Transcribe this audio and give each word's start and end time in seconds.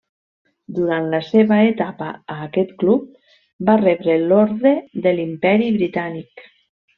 Durant 0.77 1.09
la 1.09 1.17
seva 1.27 1.59
etapa 1.73 2.07
a 2.35 2.37
aquest 2.45 2.71
club 2.85 3.29
va 3.69 3.77
rebre 3.85 4.17
l'Orde 4.25 4.73
de 5.05 5.15
l'Imperi 5.21 5.71
Britànic. 5.81 6.49